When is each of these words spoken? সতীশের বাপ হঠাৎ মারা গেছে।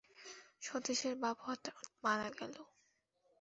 সতীশের 0.61 1.15
বাপ 1.15 1.37
হঠাৎ 1.45 1.77
মারা 2.03 2.27
গেছে। 2.31 2.61